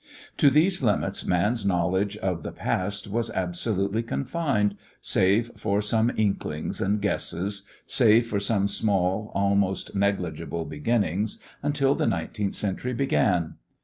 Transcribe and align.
To 0.37 0.49
these 0.49 0.81
limits 0.81 1.27
man's 1.27 1.63
knowledge 1.63 2.17
of 2.17 2.41
the 2.41 2.51
past 2.51 3.07
was 3.07 3.29
absolutely 3.29 4.01
confined, 4.01 4.75
save 4.99 5.51
for 5.55 5.79
some 5.79 6.11
inklings 6.17 6.81
and 6.81 6.99
guesses, 6.99 7.67
save 7.85 8.25
for 8.25 8.39
some 8.39 8.67
small, 8.67 9.31
almost 9.35 9.93
negligible 9.93 10.65
beginnings, 10.65 11.37
until 11.61 11.93
the 11.93 12.07
nineteenth 12.07 12.55
century 12.55 12.93
began. 12.93 13.57